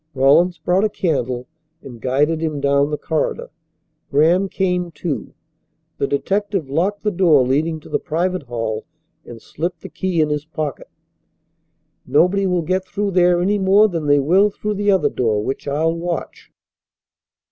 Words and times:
Rawlins 0.15 0.57
brought 0.57 0.83
a 0.83 0.89
candle 0.89 1.45
and 1.83 2.01
guided 2.01 2.41
him 2.41 2.59
down 2.59 2.89
the 2.89 2.97
corridor. 2.97 3.51
Graham 4.09 4.49
came, 4.49 4.89
too. 4.89 5.35
The 5.99 6.07
detective 6.07 6.71
locked 6.71 7.03
the 7.03 7.11
door 7.11 7.45
leading 7.45 7.79
to 7.81 7.87
the 7.87 7.99
private 7.99 8.41
hall 8.41 8.87
and 9.25 9.39
slipped 9.39 9.81
the 9.81 9.89
key 9.89 10.19
in 10.19 10.29
his 10.29 10.43
pocket. 10.43 10.89
"Nobody 12.07 12.47
will 12.47 12.63
get 12.63 12.83
through 12.83 13.11
there 13.11 13.43
any 13.43 13.59
more 13.59 13.87
than 13.87 14.07
they 14.07 14.17
will 14.19 14.49
through 14.49 14.73
the 14.73 14.89
other 14.89 15.11
door 15.11 15.43
which 15.43 15.67
I'll 15.67 15.93
watch." 15.93 16.51